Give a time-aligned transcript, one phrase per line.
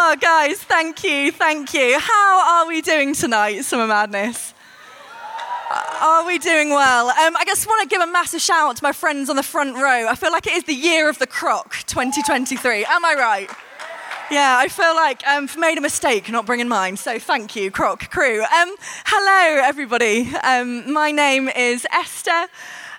[0.00, 1.98] Oh, guys, thank you, thank you.
[1.98, 4.54] How are we doing tonight, Summer Madness?
[6.00, 7.08] Are we doing well?
[7.08, 9.42] Um, I just want to give a massive shout out to my friends on the
[9.42, 10.06] front row.
[10.08, 12.84] I feel like it is the year of the croc 2023.
[12.84, 13.50] Am I right?
[14.30, 17.72] Yeah, I feel like I've um, made a mistake not bringing mine, so thank you,
[17.72, 18.42] Croc crew.
[18.42, 20.32] Um, hello, everybody.
[20.44, 22.46] Um, my name is Esther.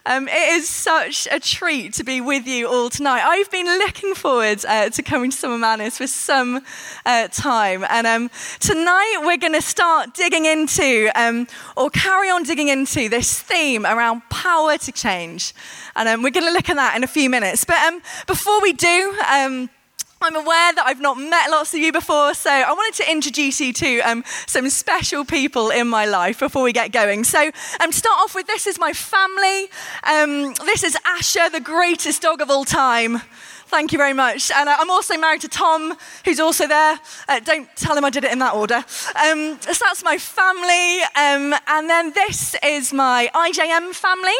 [0.06, 3.22] Um, it is such a treat to be with you all tonight.
[3.24, 6.62] I've been looking forward uh, to coming to Summer Madness for some
[7.06, 7.86] uh, time.
[7.90, 13.10] And um, tonight we're going to start digging into, um, or carry on digging into,
[13.10, 15.54] this theme around power to change.
[15.96, 17.66] And um, we're going to look at that in a few minutes.
[17.66, 19.70] But um, before we do, um,
[20.22, 23.62] I'm aware that I've not met lots of you before, so I wanted to introduce
[23.62, 27.24] you to um, some special people in my life before we get going.
[27.24, 27.40] So,
[27.80, 29.70] um, to start off with, this is my family.
[30.04, 33.22] Um, this is Asher, the greatest dog of all time.
[33.68, 34.52] Thank you very much.
[34.52, 37.00] And uh, I'm also married to Tom, who's also there.
[37.30, 38.84] Uh, don't tell him I did it in that order.
[39.24, 41.02] Um, so, that's my family.
[41.16, 44.36] Um, and then this is my IJM family.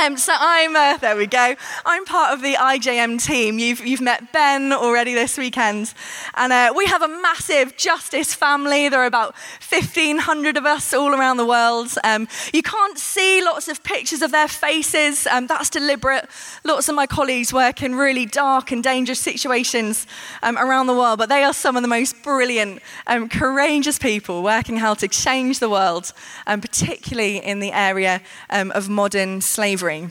[0.00, 1.54] Um, so I'm, uh, there we go.
[1.84, 3.58] I'm part of the IJM team.
[3.58, 5.92] You've, you've met Ben already this weekend.
[6.34, 8.88] And uh, we have a massive justice family.
[8.88, 9.34] There are about
[9.68, 11.90] 1,500 of us all around the world.
[12.02, 15.26] Um, you can't see lots of pictures of their faces.
[15.26, 16.30] Um, that's deliberate.
[16.64, 20.06] Lots of my colleagues work in really dark and dangerous situations
[20.42, 21.18] um, around the world.
[21.18, 25.58] But they are some of the most brilliant, um, courageous people working how to change
[25.58, 26.14] the world,
[26.46, 30.08] um, particularly in the area of modern slavery slavery.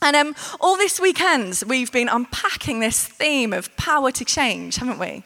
[0.00, 5.00] And um, all this weekend, we've been unpacking this theme of power to change, haven't
[5.00, 5.24] we?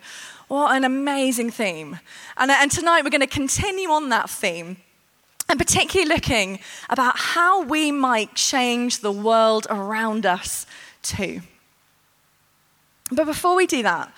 [0.48, 2.00] What an amazing theme.
[2.38, 4.78] And, uh, and tonight, we're going to continue on that theme,
[5.46, 10.64] and particularly looking about how we might change the world around us
[11.02, 11.42] too.
[13.12, 14.10] But before we do that,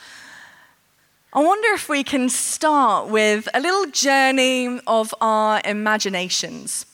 [1.33, 6.87] I wonder if we can start with a little journey of our imaginations.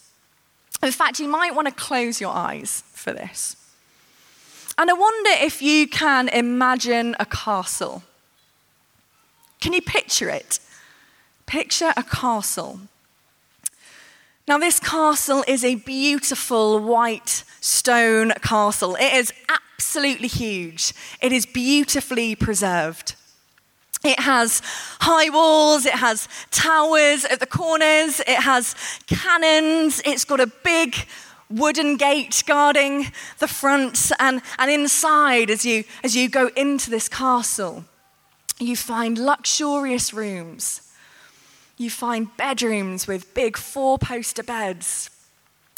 [0.83, 3.57] In fact, you might want to close your eyes for this.
[4.77, 8.05] And I wonder if you can imagine a castle.
[9.61, 10.61] Can you picture it?
[11.47, 12.81] Picture a castle.
[14.47, 18.95] Now, this castle is a beautiful white stone castle.
[18.97, 23.15] It is absolutely huge, it is beautifully preserved.
[24.05, 24.63] It has
[25.01, 28.75] high walls, it has towers at the corners, it has
[29.07, 30.95] cannons, it's got a big
[31.51, 37.09] wooden gate guarding the front, and, and inside, as you, as you go into this
[37.09, 37.85] castle,
[38.61, 40.83] you find luxurious rooms.
[41.77, 45.11] You find bedrooms with big four poster beds.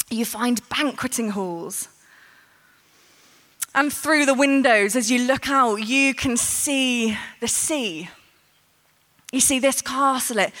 [0.09, 1.87] You find banqueting halls.
[3.73, 8.09] And through the windows, as you look out, you can see the sea.
[9.31, 10.53] You see, this castle, it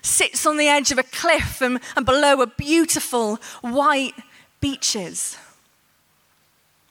[0.00, 4.14] sits on the edge of a cliff, and, and below are beautiful white
[4.60, 5.36] beaches.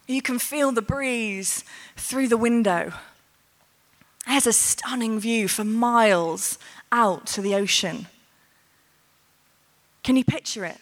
[0.08, 1.64] You can feel the breeze
[1.96, 2.92] through the window.
[4.28, 6.60] There's a stunning view for miles
[6.92, 8.08] out to the ocean.
[10.04, 10.80] Can you picture it?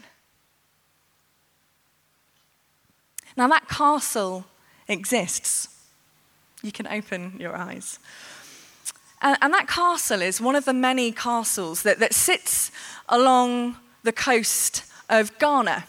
[3.38, 4.46] Now, that castle
[4.90, 5.70] exists.
[6.62, 8.00] You can open your eyes.
[9.22, 12.72] And, and, that castle is one of the many castles that, that sits
[13.08, 15.86] along the coast of Ghana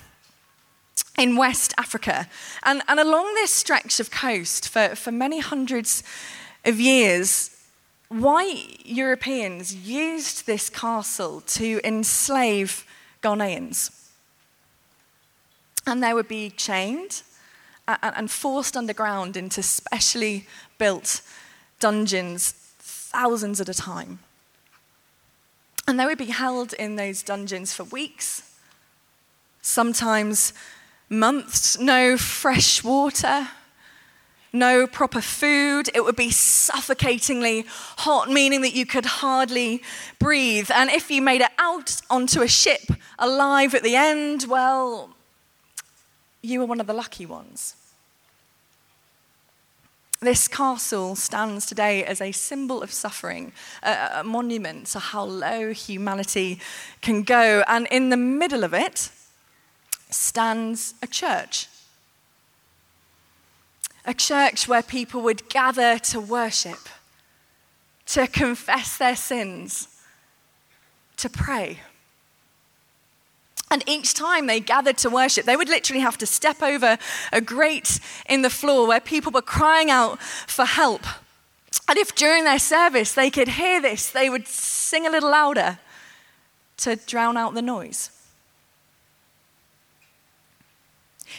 [1.17, 2.29] in West Africa.
[2.65, 6.03] And, and along this stretch of coast for, for many hundreds
[6.65, 7.57] of years,
[8.09, 12.85] white Europeans used this castle to enslave
[13.23, 13.97] Ghanaians.
[15.87, 17.23] And they would be chained
[18.03, 20.47] and forced underground into specially
[20.79, 21.23] built
[21.79, 24.21] dungeons, thousands at a time.
[25.89, 28.55] And they would be held in those dungeons for weeks,
[29.63, 30.53] sometimes
[31.09, 33.49] months, no fresh water,
[34.53, 35.91] no proper food.
[35.95, 37.65] It would be suffocatingly
[37.99, 39.83] hot, meaning that you could hardly
[40.19, 40.71] breathe.
[40.73, 42.83] And if you made it out onto a ship
[43.19, 45.11] alive at the end, well,
[46.43, 47.75] you were one of the lucky ones.
[50.21, 53.53] This castle stands today as a symbol of suffering,
[53.83, 56.61] a, a, monument to how low humanity
[57.01, 57.65] can go.
[57.67, 59.09] And in the middle of it
[60.11, 61.69] stands a church.
[64.05, 66.91] A church where people would gather to worship,
[68.07, 69.89] to confess their sins,
[71.17, 71.81] to pray.
[73.71, 76.99] And each time they gathered to worship, they would literally have to step over
[77.33, 81.03] a grate in the floor where people were crying out for help.
[81.89, 85.79] And if during their service they could hear this, they would sing a little louder
[86.79, 88.11] to drown out the noise.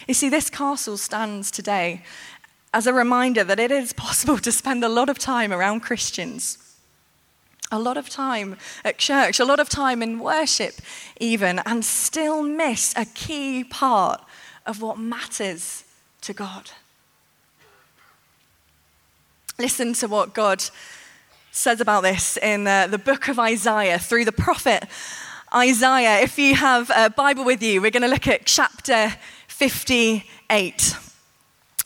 [0.08, 2.02] You see, this castle stands today
[2.72, 6.58] as a reminder that it is possible to spend a lot of time around Christians,
[7.72, 10.74] a lot of time at church, a lot of time in worship,
[11.18, 14.22] even, and still miss a key part
[14.66, 15.84] of what matters
[16.20, 16.70] to God.
[19.58, 20.62] Listen to what God
[21.50, 24.84] says about this in uh, the book of Isaiah through the prophet
[25.54, 26.22] Isaiah.
[26.22, 29.14] If you have a Bible with you, we're going to look at chapter
[29.48, 30.96] 58.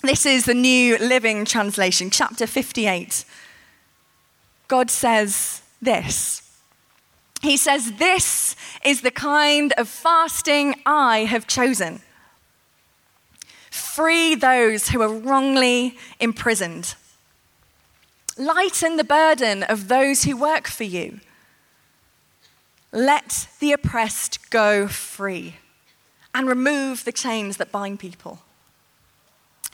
[0.02, 3.24] This is the New Living Translation, chapter 58.
[4.68, 6.42] God says this.
[7.42, 12.00] He says, This is the kind of fasting I have chosen.
[13.70, 16.94] Free those who are wrongly imprisoned.
[18.38, 21.20] Lighten the burden of those who work for you.
[22.92, 25.56] Let the oppressed go free
[26.34, 28.40] and remove the chains that bind people.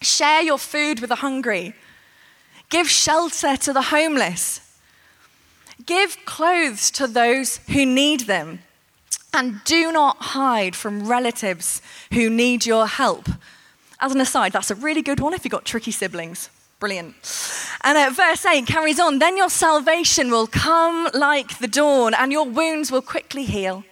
[0.00, 1.75] Share your food with the hungry.
[2.69, 4.62] Give shelter to the homeless.
[5.87, 8.61] Give clothes to those who need them.
[9.34, 11.81] And do not hide from relatives
[12.12, 13.29] who need your help.
[13.99, 16.50] As an aside, that's a really good one if you've got tricky siblings.
[16.79, 17.14] Brilliant.
[17.82, 22.31] And uh, verse 8 carries on Then your salvation will come like the dawn, and
[22.32, 23.85] your wounds will quickly heal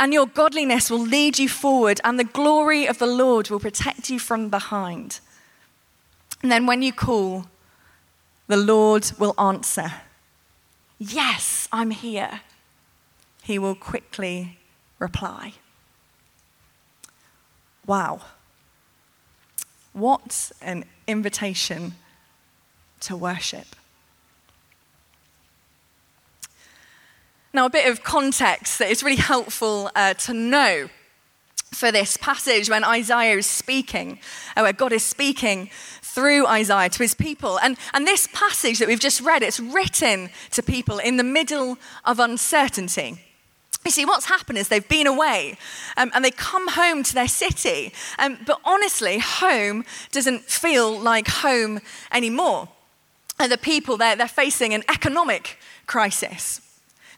[0.00, 4.08] and your godliness will lead you forward, and the glory of the Lord will protect
[4.08, 5.20] you from behind.
[6.42, 7.44] And then when you call,
[8.46, 9.92] the Lord will answer,
[11.02, 12.42] Yes, I'm here.
[13.42, 14.58] He will quickly
[14.98, 15.54] reply.
[17.86, 18.20] Wow.
[19.94, 21.94] What an invitation
[23.00, 23.74] to worship.
[27.54, 30.90] Now, a bit of context that is really helpful uh, to know
[31.72, 34.18] for this passage when Isaiah is speaking,
[34.56, 35.70] uh, where God is speaking
[36.02, 37.58] through Isaiah to his people.
[37.60, 41.78] And, and this passage that we've just read, it's written to people in the middle
[42.04, 43.20] of uncertainty.
[43.84, 45.56] You see, what's happened is they've been away
[45.96, 47.94] um, and they come home to their city.
[48.18, 51.80] Um, but honestly, home doesn't feel like home
[52.12, 52.68] anymore.
[53.38, 56.60] And the people, they're, they're facing an economic crisis.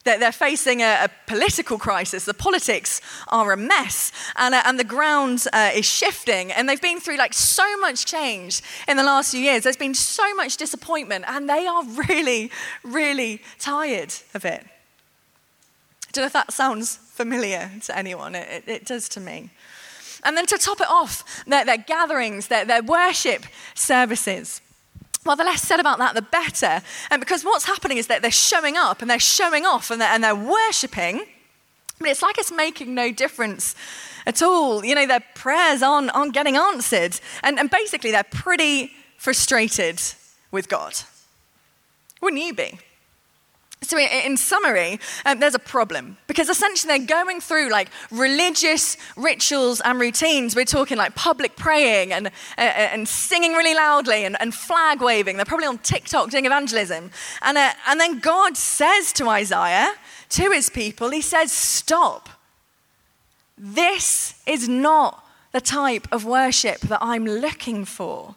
[0.03, 2.25] They're, they're facing a, a, political crisis.
[2.25, 6.51] The politics are a mess, and, uh, and the ground uh, is shifting.
[6.51, 9.63] And they've been through like so much change in the last few years.
[9.63, 12.51] There's been so much disappointment, and they are really,
[12.83, 14.65] really tired of it.
[14.65, 18.35] I don't know if that sounds familiar to anyone.
[18.35, 19.51] It, it, it does to me.
[20.23, 24.61] And then to top it off, their, their gatherings, their, their worship services.
[25.25, 26.81] Well, the less said about that, the better.
[27.09, 30.09] And because what's happening is that they're showing up and they're showing off and they're,
[30.09, 31.25] and they're worshipping,
[31.99, 33.75] but it's like it's making no difference
[34.25, 34.83] at all.
[34.83, 37.19] You know, their prayers aren't, aren't getting answered.
[37.41, 40.01] And, and basically, they're pretty frustrated
[40.51, 40.93] with God.
[42.21, 42.79] Wouldn't you be?
[43.83, 49.81] So, in summary, um, there's a problem because essentially they're going through like religious rituals
[49.81, 50.55] and routines.
[50.55, 55.35] We're talking like public praying and, uh, and singing really loudly and, and, flag waving.
[55.35, 57.11] They're probably on TikTok doing evangelism.
[57.41, 59.93] And, uh, and then God says to Isaiah,
[60.29, 62.29] to his people, He says, Stop.
[63.57, 68.35] This is not the type of worship that I'm looking for.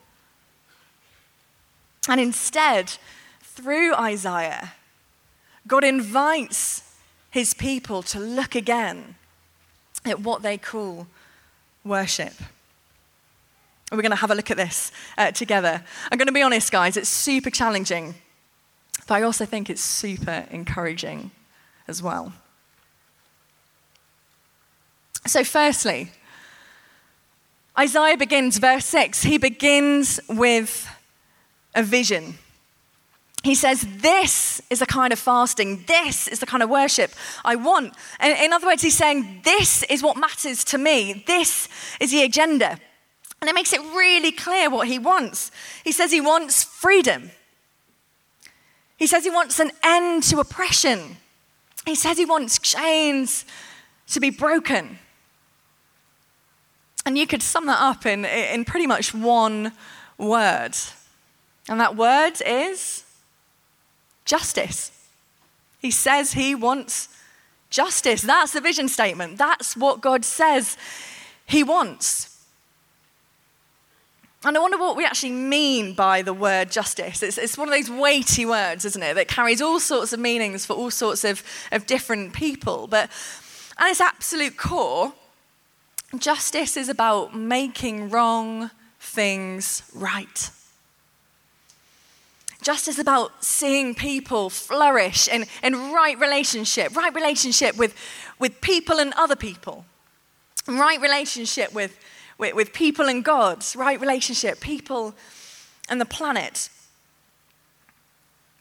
[2.09, 2.99] And instead,
[3.43, 4.75] through Isaiah,
[5.67, 6.83] God invites
[7.31, 9.17] his people to look again
[10.05, 11.07] at what they call
[11.85, 12.35] worship.
[13.91, 15.83] We're going to have a look at this uh, together.
[16.11, 18.15] I'm going to be honest, guys, it's super challenging,
[19.07, 21.31] but I also think it's super encouraging
[21.87, 22.33] as well.
[25.27, 26.11] So, firstly,
[27.79, 30.89] Isaiah begins, verse 6, he begins with
[31.75, 32.39] a vision.
[33.43, 37.13] He says, This is the kind of fasting, this is the kind of worship
[37.45, 37.95] I want.
[38.19, 41.69] And in other words, he's saying, This is what matters to me, this
[42.01, 42.79] is the agenda.
[43.41, 45.51] And it makes it really clear what he wants.
[45.85, 47.31] He says he wants freedom,
[48.97, 51.17] he says he wants an end to oppression,
[51.85, 53.45] he says he wants chains
[54.09, 54.99] to be broken.
[57.05, 59.71] And you could sum that up in, in pretty much one
[60.19, 60.73] word.
[61.69, 63.05] And that word is
[64.27, 64.93] justice.
[65.81, 67.09] He says he wants
[67.71, 68.23] justice.
[68.23, 69.39] That's the vision statement.
[69.39, 70.77] That's what God says
[71.47, 72.33] he wants.
[74.45, 77.23] And I wonder what we actually mean by the word justice.
[77.23, 80.65] It's, it's, one of those weighty words, isn't it, that carries all sorts of meanings
[80.65, 81.43] for all sorts of,
[81.73, 82.87] of different people.
[82.87, 83.11] But
[83.79, 85.15] at its absolute core,
[86.17, 90.51] justice is about making wrong things right.
[92.63, 97.95] Justice is about seeing people flourish in, in right relationship, right relationship with,
[98.39, 99.85] with people and other people,
[100.67, 101.97] right relationship with
[102.39, 105.15] with, with people and gods, right relationship, people
[105.89, 106.69] and the planet.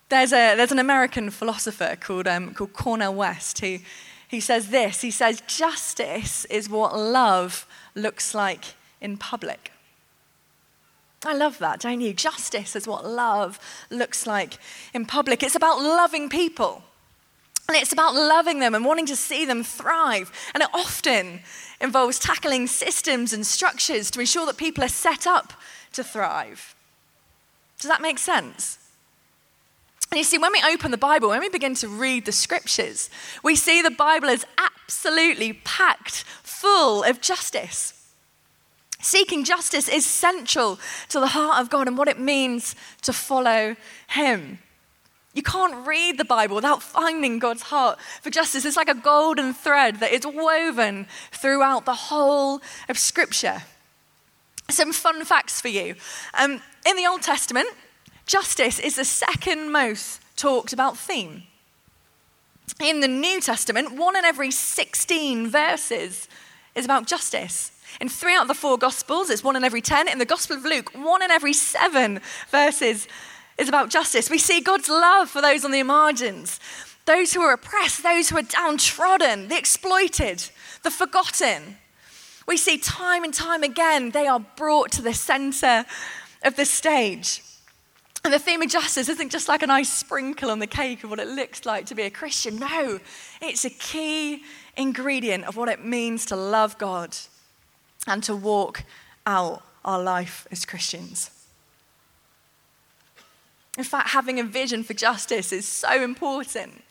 [0.10, 3.80] There's, a, there's an American philosopher called, um, called Cornel West who
[4.28, 9.72] he says this he says, Justice is what love looks like in public.
[11.26, 12.14] I love that, don't you?
[12.14, 14.58] Justice is what love looks like
[14.94, 15.42] in public.
[15.42, 16.84] It's about loving people.
[17.68, 20.32] And it's about loving them and wanting to see them thrive.
[20.54, 21.40] And it often
[21.82, 25.54] involves tackling systems and structures to ensure that people are set up
[25.94, 26.76] to thrive.
[27.80, 28.78] Does that make sense?
[30.12, 33.10] And you see, when we open the Bible, when we begin to read the scriptures,
[33.44, 38.05] we see the Bible is absolutely packed full of justice.
[39.06, 43.76] Seeking justice is central to the heart of God and what it means to follow
[44.08, 44.58] Him.
[45.36, 48.66] You can't read the Bible without finding God's heart for justice.
[48.66, 53.62] It's like a golden thread that is woven throughout the whole of Scripture.
[54.72, 55.94] Some fun facts for you.
[56.34, 57.70] Um, in the Old Testament,
[58.26, 61.44] justice is the second most talked about theme.
[62.82, 66.28] In the New Testament, one in every 16 verses
[66.74, 67.72] is about justice.
[68.02, 70.08] In three out of the four Gospels, it's one in every 10.
[70.08, 73.08] In the Gospel of Luke, one in every seven verses
[73.58, 74.30] is about justice.
[74.30, 76.60] We see God's love for those on the margins,
[77.06, 80.50] those who are oppressed, those who are downtrodden, the exploited,
[80.84, 81.78] the forgotten.
[82.48, 85.86] We see time and time again they are brought to the center
[86.44, 87.42] of the stage.
[88.24, 91.12] And the theme of justice isn't just like a nice sprinkle on the cake of
[91.12, 92.58] what it looks like to be a Christian.
[92.58, 93.00] No,
[93.40, 94.44] it's a key
[94.76, 97.16] ingredient of what it means to love God
[98.08, 98.84] and to walk
[99.26, 101.32] out our life as Christians.
[103.78, 106.84] In fact, having a vision for justice is so important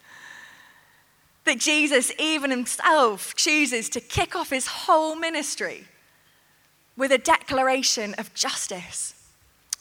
[1.44, 5.86] that Jesus, even himself, chooses to kick off his whole ministry
[6.96, 9.14] with a declaration of justice.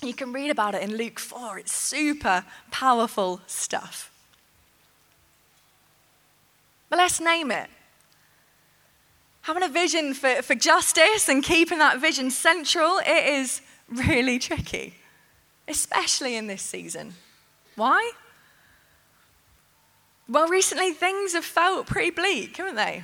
[0.02, 1.60] You can read about it in Luke 4.
[1.60, 4.12] It's super powerful stuff.
[6.90, 7.70] But let's name it.
[9.44, 14.96] Having a vision for, for justice and keeping that vision central, it is really tricky
[15.68, 17.14] especially in this season.
[17.76, 18.12] Why?
[20.28, 23.04] Well, recently things have felt pretty bleak, haven't they?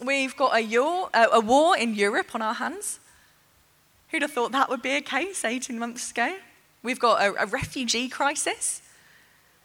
[0.00, 3.00] We've got a, a war in Europe on our hands.
[4.10, 6.36] Who'd have thought that would be a case 18 months ago?
[6.82, 8.80] We've got a, a refugee crisis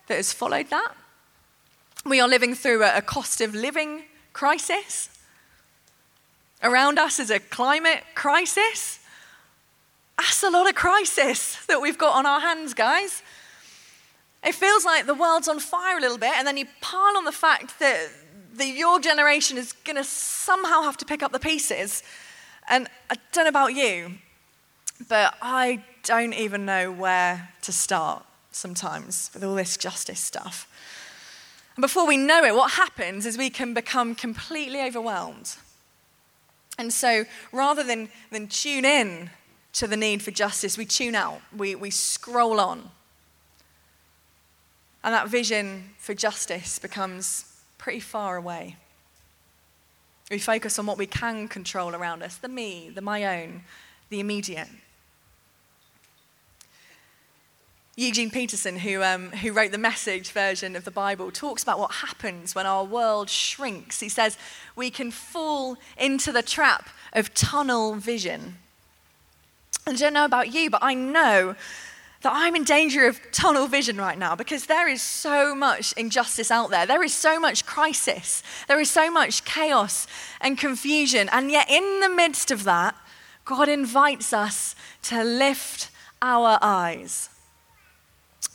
[0.08, 0.94] that has followed that.
[2.06, 5.10] We are living through a, a cost of living crisis.
[6.63, 9.00] Around us is a climate crisis.
[10.17, 13.22] That's a lot of crisis that we've got on our hands, guys.
[14.43, 17.25] It feels like the world's on fire a little bit, and then you pile on
[17.25, 18.10] the fact that
[18.58, 22.01] your generation is going to somehow have to pick up the pieces.
[22.70, 24.13] And I don't know about you,
[25.10, 30.70] but I don't even know where to start sometimes with all this justice stuff.
[31.75, 35.55] And before we know it, what happens is we can become completely overwhelmed.
[36.77, 39.30] And so rather than, than tune in
[39.74, 42.89] to the need for justice, we tune out, we, we scroll on.
[45.03, 47.46] And that vision for justice becomes
[47.77, 48.77] pretty far away.
[50.32, 53.63] We focus on what we can control around us the me, the my own,
[54.10, 54.70] the immediate.
[57.96, 61.92] Eugene Peterson, who, um, who wrote the message version of the Bible, talks about what
[61.92, 64.00] happens when our world shrinks.
[64.00, 64.36] He says
[64.76, 68.56] we can fall into the trap of tunnel vision.
[69.86, 71.56] And I don't know about you, but I know
[72.24, 76.50] that I'm in danger of tunnel vision right now because there is so much injustice
[76.50, 76.88] out there.
[76.88, 78.42] There is so much crisis.
[78.68, 80.08] There is so much chaos
[80.42, 81.30] and confusion.
[81.32, 82.96] And yet, in the midst of that,
[83.46, 84.74] God invites us
[85.04, 87.30] to lift our eyes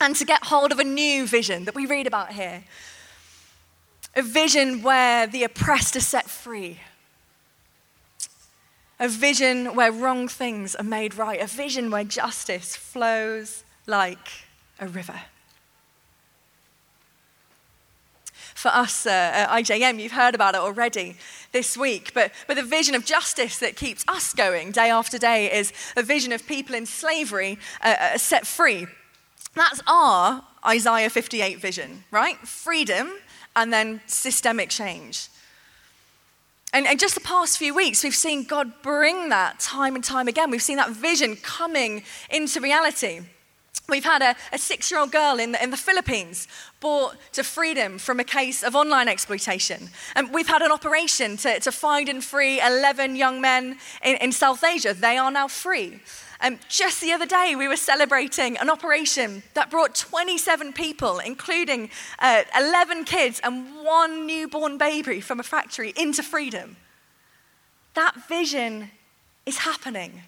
[0.01, 2.65] and to get hold of a new vision that we read about here.
[4.17, 6.81] A vision where the oppressed are set free,
[8.99, 14.45] a vision where wrong things are made right, a vision where justice flows like
[14.81, 15.21] a river.
[18.59, 20.01] for us uh, at IJM.
[20.01, 21.17] You've heard about it already
[21.53, 22.13] this week.
[22.13, 26.03] But, but the vision of justice that keeps us going day after day is a
[26.03, 28.89] vision of people in slavery uh, uh set free.
[29.55, 32.37] That's our Isaiah 58 vision, right?
[32.39, 33.13] Freedom
[33.57, 35.29] and then systemic change.
[36.73, 40.29] And, and, just the past few weeks, we've seen God bring that time and time
[40.29, 40.51] again.
[40.51, 43.21] We've seen that vision coming into reality.
[43.89, 46.47] We've had a, a six year old girl in the, in the Philippines
[46.79, 49.89] brought to freedom from a case of online exploitation.
[50.15, 54.33] And we've had an operation to, to find and free 11 young men in, in
[54.33, 54.93] South Asia.
[54.93, 56.01] They are now free.
[56.41, 61.91] Um, just the other day, we were celebrating an operation that brought 27 people, including
[62.21, 66.77] uh, 11 kids and one newborn baby from a factory, into freedom.
[67.95, 68.93] That vision
[69.47, 70.23] is happening.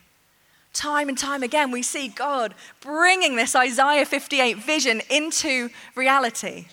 [0.73, 6.67] Time and time again, we see God bringing this Isaiah 58 vision into reality.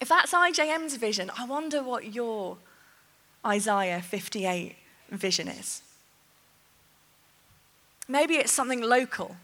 [0.00, 2.56] If that's IJM's vision, I wonder what your
[3.44, 4.76] Isaiah 58
[5.10, 5.82] vision is.
[8.10, 9.36] Maybe it's something local.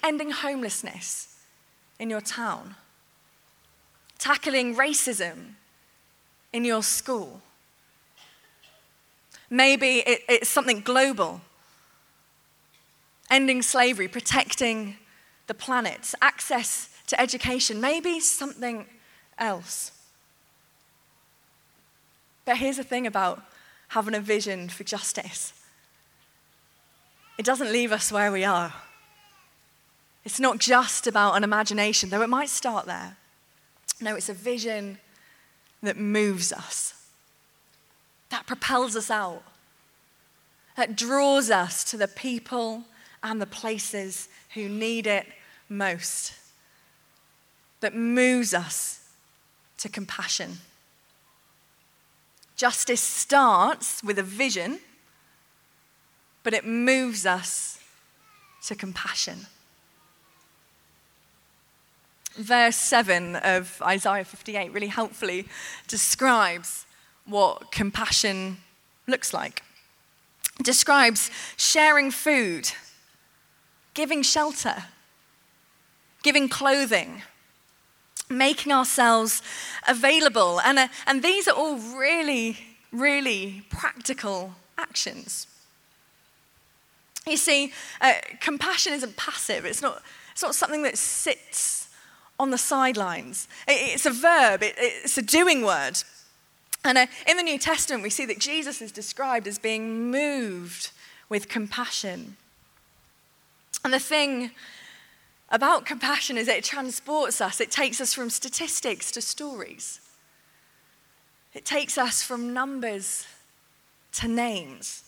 [0.00, 1.36] Ending homelessness
[1.98, 2.76] in your town.
[4.16, 5.54] Tackling racism
[6.52, 7.42] in your school.
[9.50, 11.40] Maybe it, it's something global.
[13.28, 14.96] Ending slavery, protecting
[15.48, 18.86] the planet, access to education, maybe something
[19.36, 19.90] else.
[22.44, 23.42] But here's the thing about
[23.88, 25.52] having a vision for justice
[27.38, 28.72] it doesn't leave us where we are.
[30.24, 33.16] It's not just about an imagination, though it might start there.
[34.00, 34.98] No, it's a vision
[35.82, 36.94] that moves us,
[38.30, 39.42] that propels us out,
[40.76, 42.84] that draws us to the people
[43.22, 45.26] and the places who need it
[45.68, 46.32] most,
[47.80, 49.00] that moves us
[49.78, 50.58] to compassion.
[52.56, 54.78] Justice starts with a vision
[56.44, 57.80] but it moves us
[58.66, 59.46] to compassion.
[62.36, 65.46] Verse 7 of Isaiah 58 really helpfully
[65.88, 66.86] describes
[67.26, 68.58] what compassion
[69.06, 69.62] looks like.
[70.58, 72.70] It describes sharing food,
[73.94, 74.84] giving shelter,
[76.22, 77.22] giving clothing,
[78.28, 79.42] making ourselves
[79.86, 80.60] available.
[80.60, 82.58] And, uh, and these are all really,
[82.92, 85.46] really practical actions.
[87.26, 91.88] You see, uh, compassion isn't passive, it's not, it's not something that sits
[92.38, 93.48] on the sidelines.
[93.66, 96.02] It, it's a verb, it, it's a doing word.
[96.84, 100.90] And uh, in the New Testament, we see that Jesus is described as being moved
[101.30, 102.36] with compassion.
[103.84, 104.50] And the thing
[105.48, 110.00] about compassion is that it transports us, it takes us from statistics to stories,
[111.54, 113.26] it takes us from numbers
[114.12, 115.03] to names.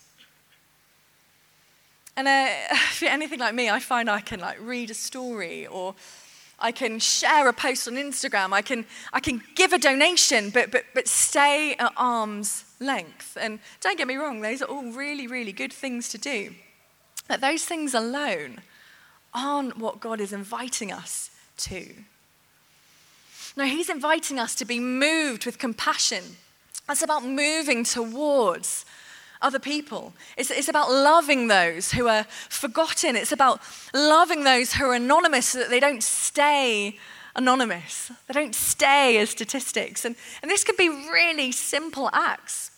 [2.16, 5.66] And uh, if you're anything like me, I find I can like read a story
[5.66, 5.94] or
[6.58, 8.52] I can share a post on Instagram.
[8.52, 13.36] I can, I can give a donation, but, but, but stay at arm's length.
[13.38, 16.54] And don't get me wrong, those are all really, really good things to do.
[17.28, 18.62] But those things alone
[19.34, 21.92] aren't what God is inviting us to.
[23.56, 26.22] No, He's inviting us to be moved with compassion.
[26.86, 28.86] That's about moving towards
[29.42, 30.12] other people.
[30.36, 33.16] It's, it's about loving those who are forgotten.
[33.16, 33.60] It's about
[33.94, 36.98] loving those who are anonymous so that they don't stay
[37.34, 38.10] anonymous.
[38.26, 40.04] They don't stay as statistics.
[40.04, 42.70] And, and this could be really simple acts.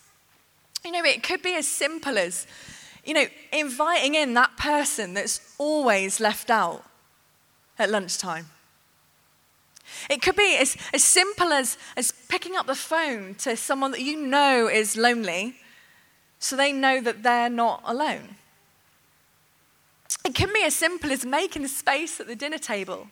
[0.85, 2.47] You know, it could be as simple as,
[3.05, 6.85] you know, inviting in that person that's always left out
[7.79, 8.47] at lunchtime.
[10.11, 14.03] It could be as, as simple as, as picking up the phone to someone that
[14.03, 15.57] you know is lonely
[16.38, 18.37] so they know that they're not alone.
[20.24, 23.09] It can be as simple as making space at the dinner table,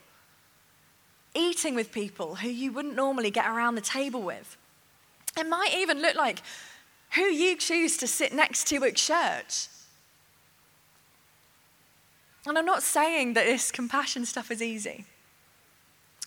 [1.34, 4.56] eating with people who you wouldn't normally get around the table with.
[5.38, 6.42] It might even look like
[7.14, 9.68] who you choose to sit next to at church.
[12.46, 15.04] And I'm not saying that this compassion stuff is easy,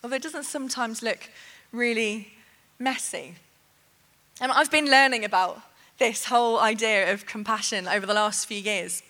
[0.04, 1.30] although it doesn't sometimes look
[1.72, 2.34] really
[2.78, 3.36] messy.
[4.42, 5.62] And I've been learning about
[6.00, 9.04] this whole idea of compassion over the last few years.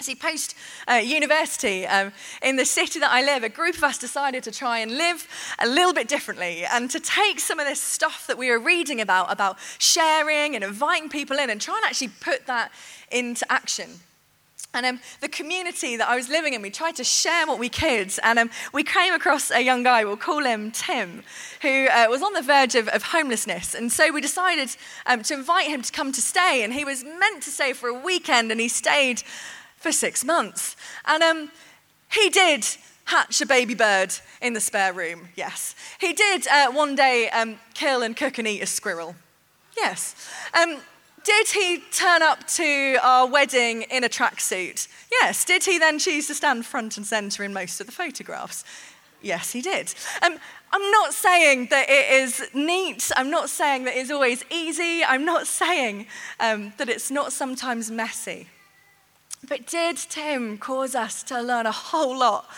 [0.00, 0.54] See, post
[0.86, 4.50] uh, university, um, in the city that I live, a group of us decided to
[4.50, 5.26] try and live
[5.58, 9.00] a little bit differently and to take some of this stuff that we were reading
[9.00, 12.72] about, about sharing and inviting people in, and try and actually put that
[13.10, 13.88] into action.
[14.74, 17.68] And um, the community that I was living in, we tried to share what we
[17.68, 18.12] could.
[18.22, 21.22] And um, we came across a young guy, we'll call him Tim,
[21.62, 23.74] who uh, was on the verge of, of, homelessness.
[23.74, 24.76] And so we decided
[25.06, 26.62] um, to invite him to come to stay.
[26.62, 29.22] And he was meant to stay for a weekend, and he stayed
[29.76, 30.76] for six months.
[31.06, 31.50] And um,
[32.12, 32.66] he did
[33.06, 35.74] hatch a baby bird in the spare room, yes.
[36.00, 39.14] He did uh, one day um, kill and cook and eat a squirrel,
[39.76, 40.30] yes.
[41.26, 44.86] Did he turn up to our wedding in a tracksuit?
[45.10, 45.44] Yes.
[45.44, 48.64] Did he then choose to stand front and centre in most of the photographs?
[49.20, 49.92] Yes, he did.
[50.22, 50.38] Um,
[50.72, 53.10] I'm not saying that it is neat.
[53.16, 55.02] I'm not saying that it's always easy.
[55.02, 56.06] I'm not saying
[56.38, 58.46] um, that it's not sometimes messy.
[59.48, 62.48] But did Tim cause us to learn a whole lot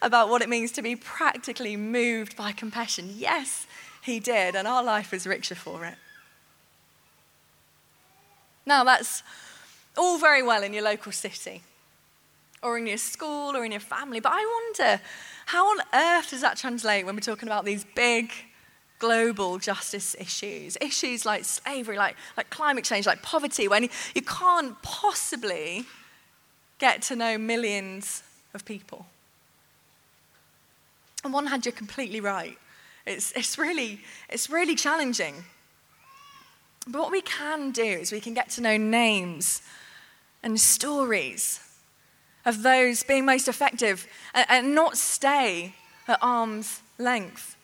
[0.00, 3.10] about what it means to be practically moved by compassion?
[3.14, 3.66] Yes,
[4.02, 5.96] he did, and our life is richer for it.
[8.66, 9.22] Now, that's
[9.96, 11.62] all very well in your local city,
[12.62, 15.00] or in your school, or in your family, but I wonder
[15.46, 18.32] how on earth does that translate when we're talking about these big
[18.98, 20.76] global justice issues?
[20.80, 25.84] Issues like slavery, like, like climate change, like poverty, when you, can't possibly
[26.78, 28.24] get to know millions
[28.54, 29.06] of people.
[31.24, 32.58] On one hand, you're completely right.
[33.06, 35.44] It's, it's, really, it's really challenging.
[36.86, 39.62] But what we can do is we can get to know names
[40.42, 41.60] and stories
[42.44, 45.74] of those being most effective and, not stay
[46.06, 47.56] at arm's length.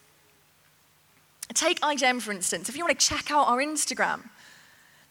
[1.55, 2.69] Take IJM, for instance.
[2.69, 4.29] If you want to check out our Instagram,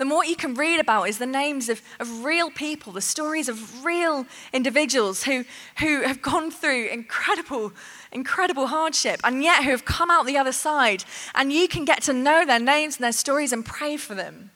[0.01, 3.47] then what you can read about is the names of, of real people, the stories
[3.47, 5.45] of real individuals who,
[5.77, 7.71] who have gone through incredible,
[8.11, 11.03] incredible hardship and yet who have come out the other side.
[11.35, 14.49] And you can get to know their names and their stories and pray for them.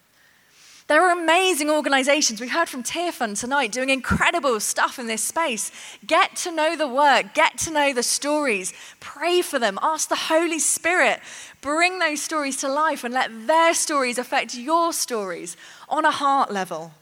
[0.88, 2.40] There are amazing organizations.
[2.40, 5.72] We heard from Tearfund tonight doing incredible stuff in this space.
[6.06, 10.16] Get to know the work, get to know the stories, pray for them, ask the
[10.16, 11.22] Holy Spirit,
[11.62, 15.58] bring those stories to life and let their stories affect your stories
[15.90, 16.94] on a heart level.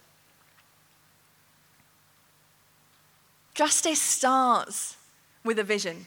[3.53, 4.95] Justice starts
[5.43, 6.05] with a vision.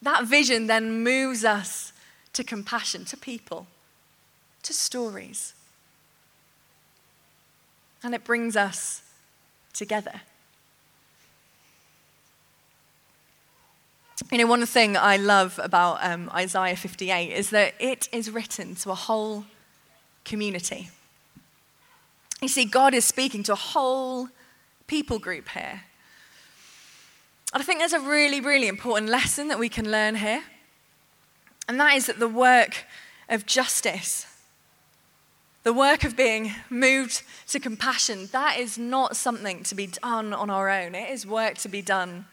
[0.00, 1.92] That vision then moves us
[2.32, 3.66] to compassion, to people
[4.64, 5.54] to stories.
[8.02, 9.02] And it brings us
[9.72, 10.20] together.
[14.30, 18.74] You know, one thing I love about um, Isaiah 58 is that it is written
[18.76, 19.44] to a whole
[20.24, 20.90] community.
[22.40, 24.28] You see, God is speaking to a whole
[24.86, 25.82] people group here.
[27.52, 30.42] And I think there's a really, really important lesson that we can learn here.
[31.68, 32.84] And that is that the work
[33.28, 34.26] of justice
[35.64, 40.50] the work of being moved to compassion, that is not something to be done on
[40.50, 40.94] our own.
[40.94, 42.26] It is work to be done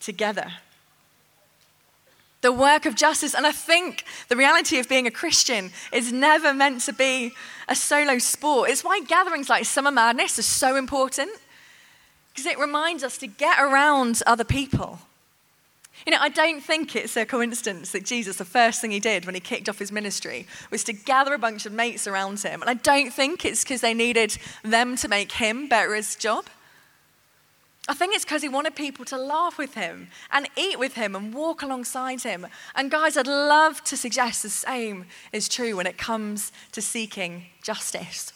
[0.00, 0.52] together.
[2.42, 6.52] The work of justice, and I think the reality of being a Christian is never
[6.52, 7.32] meant to be
[7.68, 8.68] a solo sport.
[8.68, 11.30] It's why gatherings like Summer Madness are so important,
[12.32, 14.98] because it reminds us to get around other people.
[16.06, 19.24] You know, I don't think it's a coincidence that Jesus, the first thing he did
[19.24, 22.60] when he kicked off his ministry, was to gather a bunch of mates around him.
[22.60, 26.16] And I don't think it's because they needed them to make him better at his
[26.16, 26.46] job.
[27.88, 31.16] I think it's because he wanted people to laugh with him and eat with him
[31.16, 32.46] and walk alongside him.
[32.76, 37.46] And guys, I'd love to suggest the same is true when it comes to seeking
[37.62, 38.32] justice.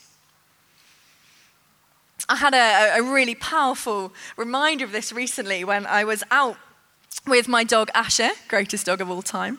[2.29, 6.57] I had a, a really powerful reminder of this recently when I was out
[7.27, 9.59] with my dog Asher, greatest dog of all time,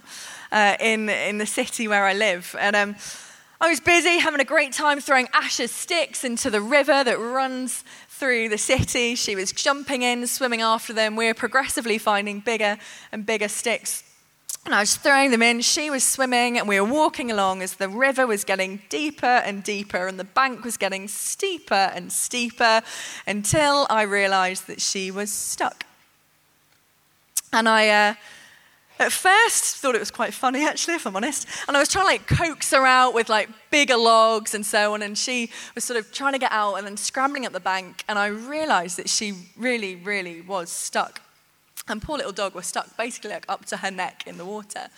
[0.52, 2.56] uh, in, in the city where I live.
[2.60, 2.96] And um,
[3.60, 7.84] I was busy having a great time throwing Asher's sticks into the river that runs
[8.10, 9.16] through the city.
[9.16, 11.16] She was jumping in, swimming after them.
[11.16, 12.78] We were progressively finding bigger
[13.12, 14.04] and bigger sticks.
[14.66, 15.62] And I was throwing them in.
[15.62, 19.64] She was swimming, and we were walking along as the river was getting deeper and
[19.64, 22.82] deeper, and the bank was getting steeper and steeper
[23.26, 25.86] until I realized that she was stuck.
[27.58, 28.14] And I, uh,
[29.00, 31.48] at first, thought it was quite funny, actually, if I'm honest.
[31.68, 34.94] And I was trying to like coax her out with like bigger logs and so
[34.94, 35.02] on.
[35.02, 38.04] And she was sort of trying to get out and then scrambling up the bank.
[38.08, 41.20] And I realized that she really, really was stuck.
[41.88, 44.90] And poor little dog was stuck basically like up to her neck in the water.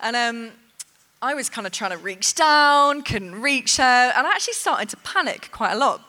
[0.00, 0.52] And um,
[1.20, 4.12] I was kind of trying to reach down, couldn't reach her.
[4.16, 6.00] And I actually started to panic quite a lot.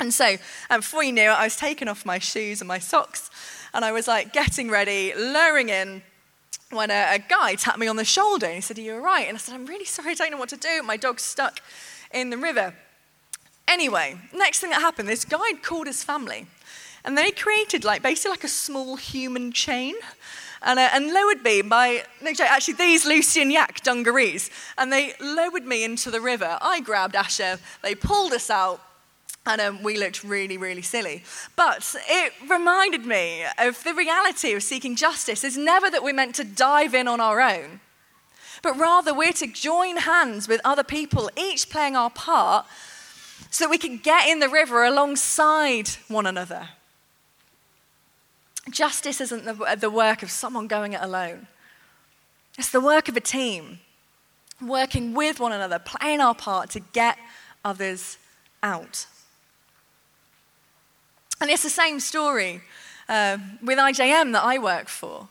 [0.00, 0.36] And so,
[0.70, 3.30] um, before you knew it, I was taking off my shoes and my socks
[3.76, 6.02] and I was like getting ready, lowering in,
[6.70, 9.00] when a, a, guy tapped me on the shoulder and he said, Are you all
[9.00, 9.28] right?
[9.28, 10.82] And I said, I'm really sorry, I don't know what to do.
[10.82, 11.60] My dog's stuck
[12.10, 12.74] in the river.
[13.68, 16.46] Anyway, next thing that happened, this guy called his family.
[17.04, 19.94] And they created like basically like a small human chain
[20.62, 24.50] and, uh, and lowered me by, no joke, actually these Lucy & Yak dungarees.
[24.78, 26.56] And they lowered me into the river.
[26.62, 28.80] I grabbed Asher, they pulled us out,
[29.46, 31.22] and um, we looked really, really silly.
[31.54, 36.34] But it reminded me of the reality of seeking justice is never that we're meant
[36.36, 37.80] to dive in on our own,
[38.62, 42.66] but rather we're to join hands with other people, each playing our part,
[43.50, 46.70] so that we can get in the river alongside one another.
[48.68, 51.46] Justice isn't the, the work of someone going it alone,
[52.58, 53.78] it's the work of a team,
[54.60, 57.18] working with one another, playing our part to get
[57.64, 58.16] others
[58.62, 59.06] out.
[61.40, 62.62] And it's the same story
[63.08, 65.28] uh, with IJM that I work for.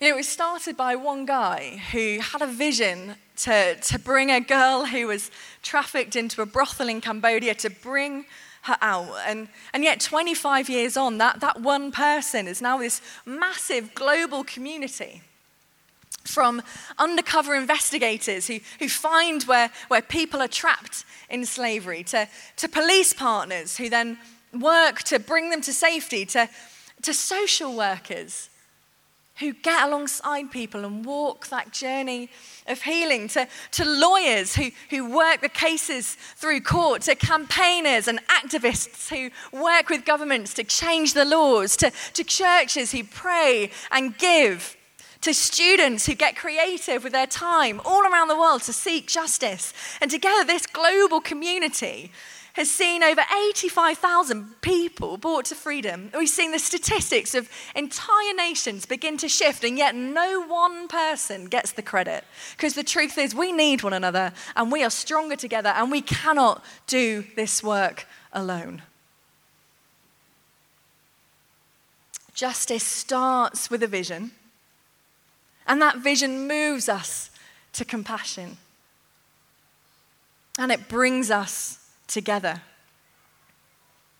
[0.00, 4.30] You know, it was started by one guy who had a vision to, to bring
[4.30, 5.30] a girl who was
[5.62, 8.26] trafficked into a brothel in Cambodia to bring
[8.62, 9.14] her out.
[9.26, 14.44] And, and yet, 25 years on, that, that one person is now this massive global
[14.44, 15.22] community.
[16.24, 16.60] From
[16.98, 23.12] undercover investigators who, who find where, where people are trapped in slavery, to, to police
[23.12, 24.18] partners who then
[24.60, 26.48] work to bring them to safety, to,
[27.02, 28.48] to social workers
[29.38, 32.30] who get alongside people and walk that journey
[32.66, 38.18] of healing, to, to lawyers who, who work the cases through court, to campaigners and
[38.28, 44.16] activists who work with governments to change the laws, to, to churches who pray and
[44.16, 44.74] give,
[45.20, 49.74] to students who get creative with their time all around the world to seek justice.
[50.00, 52.10] And together, this global community
[52.56, 56.10] has seen over 85,000 people brought to freedom.
[56.16, 61.48] We've seen the statistics of entire nations begin to shift, and yet no one person
[61.48, 62.24] gets the credit.
[62.56, 66.00] Because the truth is, we need one another, and we are stronger together, and we
[66.00, 68.80] cannot do this work alone.
[72.32, 74.30] Justice starts with a vision,
[75.66, 77.30] and that vision moves us
[77.74, 78.56] to compassion.
[80.58, 82.62] And it brings us together.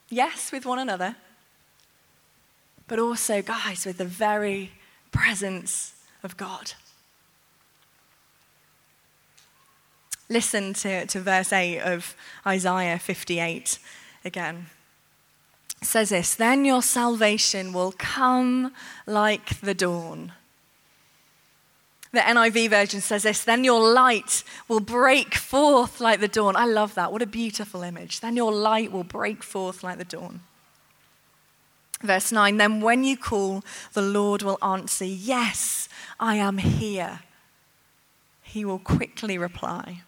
[0.09, 1.17] Yes, with one another,
[2.89, 4.73] but also, guys, with the very
[5.11, 6.73] presence of God.
[10.29, 13.79] Listen to, to verse 8 of Isaiah 58
[14.25, 14.67] again.
[15.81, 18.73] It says this Then your salvation will come
[19.07, 20.33] like the dawn
[22.17, 26.57] the NIV version says this Then your light will break forth like the dawn.
[26.57, 27.13] I love that.
[27.13, 28.21] What a beautiful image.
[28.21, 30.41] Then your light will break forth like the dawn.
[32.03, 37.21] Verse 9 Then when you call, the Lord will answer, Yes, I am here.
[38.43, 40.03] He will quickly reply.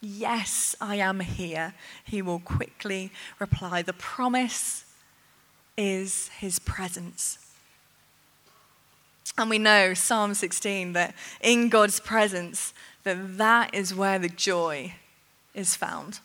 [0.00, 1.74] Yes, I am here.
[2.04, 3.82] He will quickly reply.
[3.82, 4.84] The promise
[5.76, 7.38] is his presence.
[9.36, 14.94] And we know, Psalm 16, that in God's presence, that that is where the joy
[15.54, 16.20] is found.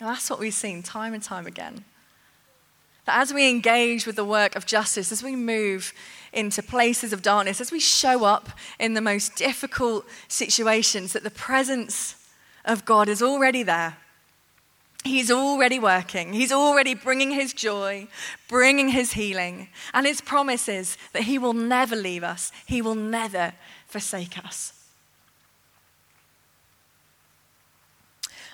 [0.00, 1.84] And that's what we've seen time and time again.
[3.04, 5.92] That as we engage with the work of justice, as we move
[6.32, 11.30] into places of darkness, as we show up in the most difficult situations, that the
[11.30, 12.14] presence
[12.64, 13.96] of God is already there
[15.04, 16.32] He's already working.
[16.32, 18.08] He's already bringing his joy,
[18.48, 19.68] bringing his healing.
[19.94, 23.52] And his promise is that he will never leave us, he will never
[23.86, 24.72] forsake us.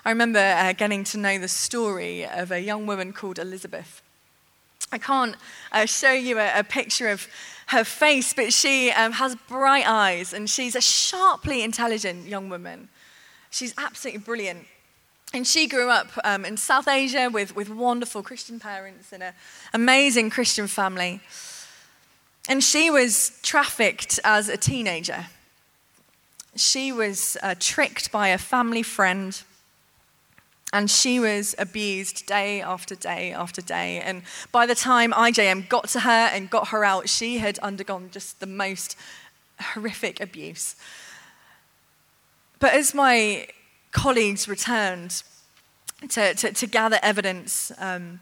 [0.07, 4.03] I remember uh, getting to know the story of a young woman called Elizabeth.
[4.93, 5.35] I can't
[5.73, 7.27] uh, show you a, a, picture of
[7.69, 12.91] her face, but she um, has bright eyes and she's a sharply intelligent young woman.
[13.51, 14.67] She's absolutely brilliant.
[15.35, 19.33] And she grew up um, in South Asia with, with wonderful Christian parents and an
[19.73, 21.21] amazing Christian family.
[22.49, 25.27] And she was trafficked as a teenager.
[26.55, 29.43] She was uh, tricked by a family friend.
[30.73, 34.01] And she was abused day after day after day.
[34.01, 38.11] And by the time IJM got to her and got her out, she had undergone
[38.13, 38.97] just the most
[39.61, 40.77] horrific abuse.
[42.61, 43.49] But as my
[43.95, 45.23] colleagues returned
[46.11, 48.21] to, to, to gather evidence, um,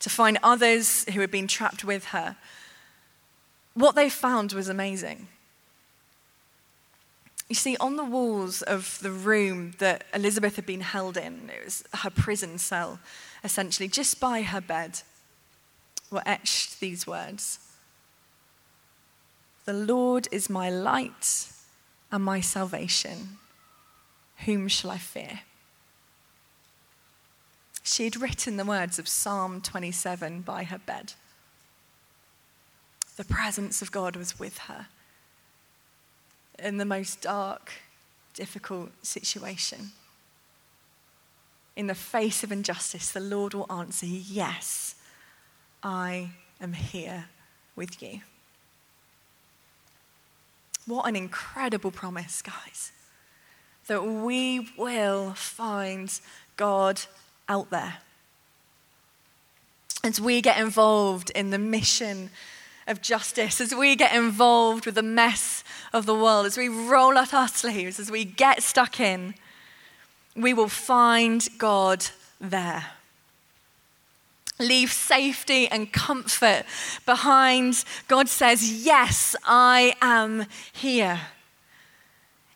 [0.00, 2.36] to find others who had been trapped with her.
[3.74, 5.28] What they found was amazing.
[7.48, 11.64] You see, on the walls of the room that Elizabeth had been held in, it
[11.64, 12.98] was her prison cell,
[13.44, 15.02] essentially, just by her bed,
[16.10, 17.58] were etched these words
[19.66, 21.52] The Lord is my light
[22.10, 23.38] and my salvation.
[24.44, 25.40] Whom shall I fear?
[27.82, 31.14] She had written the words of Psalm 27 by her bed.
[33.16, 34.86] The presence of God was with her
[36.58, 37.72] in the most dark,
[38.34, 39.92] difficult situation.
[41.74, 44.94] In the face of injustice, the Lord will answer, Yes,
[45.82, 47.26] I am here
[47.74, 48.20] with you.
[50.86, 52.92] What an incredible promise, guys.
[53.86, 56.20] That we will find
[56.56, 57.00] God
[57.48, 57.94] out there.
[60.04, 62.30] As we get involved in the mission
[62.86, 67.16] of justice, as we get involved with the mess of the world, as we roll
[67.16, 69.34] up our sleeves, as we get stuck in,
[70.34, 72.06] we will find God
[72.40, 72.86] there.
[74.58, 76.64] Leave safety and comfort
[77.04, 77.84] behind.
[78.08, 81.20] God says, Yes, I am here.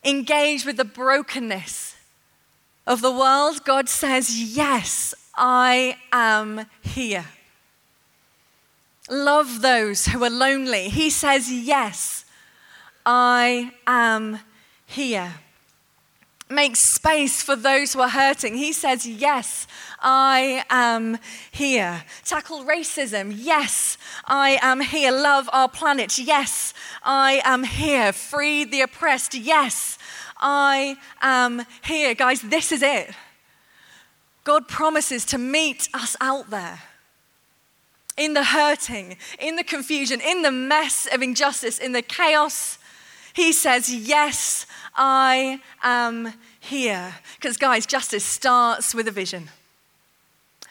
[0.06, 1.96] Engage with the brokenness
[2.86, 3.64] of the world.
[3.64, 7.26] God says, Yes, I am here.
[9.10, 10.88] Love those who are lonely.
[10.90, 12.24] He says, Yes,
[13.04, 14.38] I am
[14.86, 15.34] here.
[16.48, 18.54] Make space for those who are hurting.
[18.54, 19.66] He says, Yes,
[19.98, 21.18] I am
[21.50, 22.04] here.
[22.24, 23.34] Tackle racism.
[23.34, 25.10] Yes, I am here.
[25.10, 26.18] Love our planet.
[26.18, 28.12] Yes, I am here.
[28.12, 29.34] Free the oppressed.
[29.34, 29.98] Yes,
[30.36, 32.14] I am here.
[32.14, 33.10] Guys, this is it.
[34.44, 36.80] God promises to meet us out there
[38.16, 42.78] in the hurting, in the confusion, in the mess of injustice, in the chaos.
[43.36, 47.16] He says, Yes, I am here.
[47.34, 49.50] Because, guys, justice starts with a vision.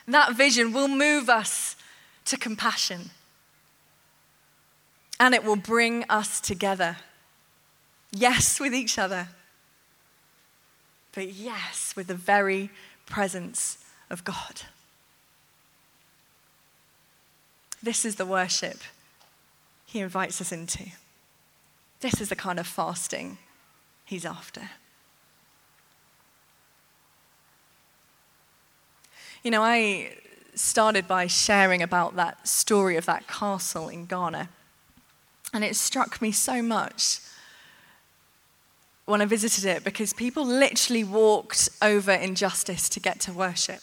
[0.08, 1.76] That vision will move us
[2.24, 3.10] to compassion,
[5.20, 6.96] and it will bring us together.
[8.10, 9.28] Yes, with each other,
[11.14, 12.70] but yes, with the very
[13.06, 13.78] presence
[14.10, 14.62] of God.
[17.80, 18.78] This is the worship
[19.86, 20.90] he invites us into.
[22.06, 23.36] This is the kind of fasting
[24.04, 24.70] he's after.
[29.42, 30.14] You know, I
[30.54, 34.50] started by sharing about that story of that castle in Ghana.
[35.52, 37.18] And it struck me so much
[39.04, 43.80] when I visited it because people literally walked over injustice to get to worship.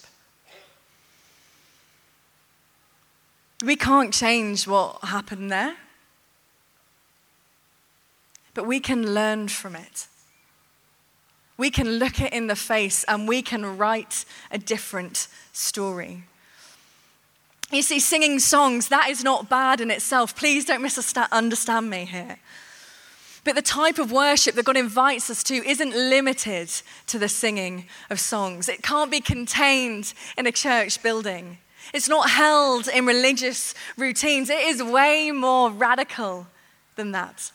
[3.62, 5.75] We can't change what happened there,
[8.53, 10.07] but we can learn from it.
[11.57, 16.23] We can look it in the face and we can write a different story.
[17.71, 20.35] You see, singing songs, that is not bad in itself.
[20.35, 22.37] Please don't misunderstand me here.
[23.43, 26.69] But the type of worship that God invites us to isn't limited
[27.07, 28.69] to the singing of songs.
[28.69, 31.57] It can't be contained in a church building.
[31.93, 34.49] It's not held in religious routines.
[34.49, 36.47] It is way more radical
[36.95, 37.51] than that.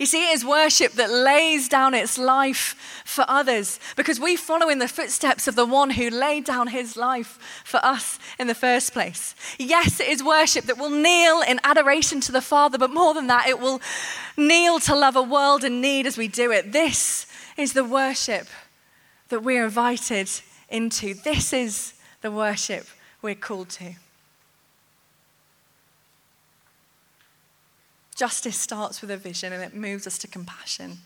[0.00, 4.70] You see, it is worship that lays down its life for others because we follow
[4.70, 8.54] in the footsteps of the one who laid down his life for us in the
[8.54, 9.34] first place.
[9.58, 13.26] Yes, it is worship that will kneel in adoration to the Father, but more than
[13.26, 13.82] that, it will
[14.38, 16.72] kneel to love a world in need as we do it.
[16.72, 17.26] This
[17.58, 18.46] is the worship
[19.28, 20.30] that we're invited
[20.70, 21.12] into.
[21.12, 22.86] This is the worship
[23.20, 23.96] we're called to.
[28.20, 30.98] Justice starts with a vision and it moves us to compassion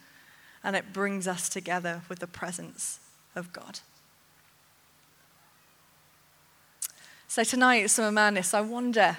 [0.64, 2.98] and it brings us together with the presence
[3.37, 3.79] of God.
[7.29, 9.16] So, tonight, Summer Madness, I wonder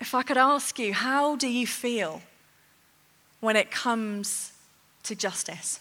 [0.00, 2.20] if I could ask you, how do you feel
[3.38, 4.50] when it comes
[5.04, 5.78] to justice?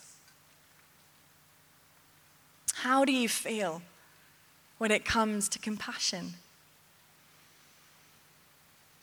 [2.75, 3.81] How do you feel
[4.77, 6.35] when it comes to compassion?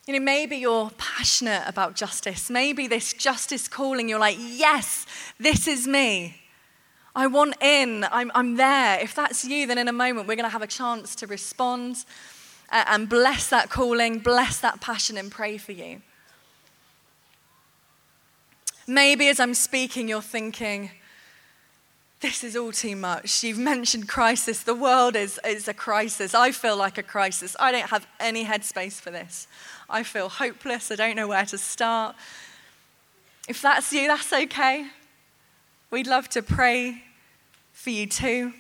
[0.06, 2.50] You know, maybe you're passionate about justice.
[2.50, 5.06] Maybe this justice calling, you're like, yes,
[5.38, 6.40] this is me.
[7.14, 8.04] I want in.
[8.10, 8.98] I'm, I'm there.
[9.00, 12.04] If that's you, then in a moment we're going to have a chance to respond
[12.70, 16.00] and bless that calling, bless that passion, and pray for you.
[18.86, 20.90] Maybe as I'm speaking, you're thinking,
[22.23, 23.42] this is all too much.
[23.42, 24.62] You've mentioned crisis.
[24.62, 26.35] The world is, is a crisis.
[26.35, 27.56] I feel like a crisis.
[27.58, 29.48] I don't have any headspace for this.
[29.90, 30.90] I feel hopeless.
[30.90, 32.14] I don't know where to start.
[33.48, 34.87] If that's you, that's okay.
[35.90, 37.02] We'd love to pray
[37.73, 38.54] for you too.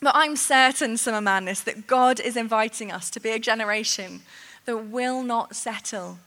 [0.00, 4.20] But I'm certain, Summer Madness, that God is inviting us to be a generation
[4.66, 6.18] that will not settle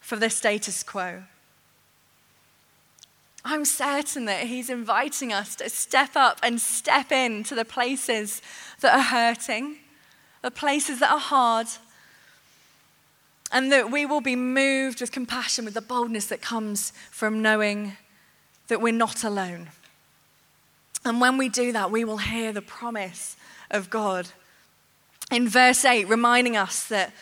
[0.00, 1.24] for the status quo.
[3.50, 8.42] I'm certain that He's inviting us to step up and step into the places
[8.80, 9.76] that are hurting,
[10.42, 11.66] the places that are hard,
[13.50, 17.96] and that we will be moved with compassion, with the boldness that comes from knowing
[18.66, 19.68] that we're not alone.
[21.06, 23.34] And when we do that, we will hear the promise
[23.70, 24.28] of God.
[25.30, 27.14] In verse 8, reminding us that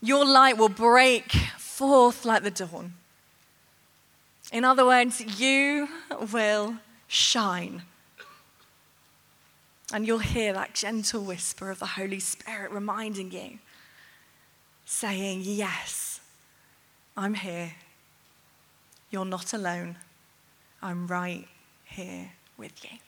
[0.00, 2.94] your light will break forth like the dawn.
[4.52, 5.88] In other words, you
[6.30, 6.76] will
[7.08, 7.82] shine.
[9.94, 13.58] And you'll hear that gentle whisper of the Holy Spirit reminding you,
[14.84, 16.20] saying, Yes,
[17.16, 17.72] I'm here.
[19.10, 19.96] You're not alone.
[20.82, 21.46] I'm right
[21.84, 22.98] here with you.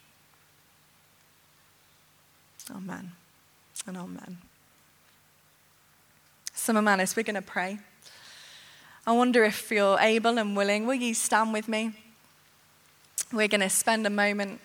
[2.74, 3.12] Amen
[3.86, 4.38] and amen.
[6.55, 7.78] Summer Madness, we're going to pray.
[9.07, 11.92] I wonder if you're able and willing, will you stand with me?
[13.32, 14.61] We're going to spend a moment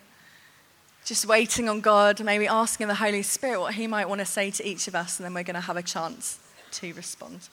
[1.03, 4.51] just waiting on God, maybe asking the Holy Spirit what He might want to say
[4.51, 6.39] to each of us, and then we're going to have a chance
[6.71, 7.49] to respond.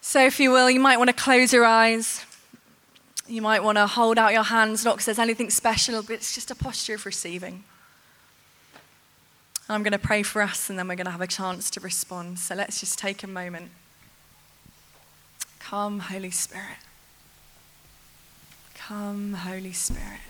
[0.00, 2.24] So, if you will, you might want to close your eyes.
[3.26, 6.34] You might want to hold out your hands, not because there's anything special, but it's
[6.34, 7.64] just a posture of receiving.
[9.72, 11.80] I'm going to pray for us and then we're going to have a chance to
[11.80, 12.38] respond.
[12.38, 13.70] So let's just take a moment.
[15.58, 16.78] Come, Holy Spirit.
[18.74, 20.20] Come, Holy Spirit.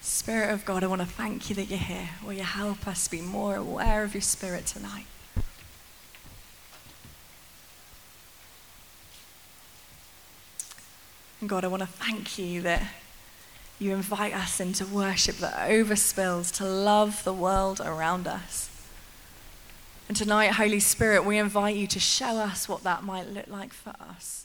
[0.00, 2.10] Spirit of God, I want to thank you that you're here.
[2.22, 5.06] Will you help us be more aware of your Spirit tonight?
[11.40, 12.82] And God, I want to thank you that
[13.78, 18.70] you invite us into worship that overspills to love the world around us.
[20.08, 23.72] And tonight, Holy Spirit, we invite you to show us what that might look like
[23.72, 24.43] for us.